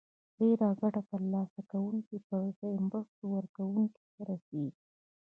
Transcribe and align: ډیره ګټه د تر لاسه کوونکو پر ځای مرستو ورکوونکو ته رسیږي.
ډیره 0.37 0.67
ګټه 0.79 0.87
د 1.03 1.07
تر 1.09 1.21
لاسه 1.33 1.61
کوونکو 1.71 2.15
پر 2.27 2.39
ځای 2.59 2.75
مرستو 2.87 3.23
ورکوونکو 3.35 3.99
ته 4.13 4.19
رسیږي. 4.29 4.73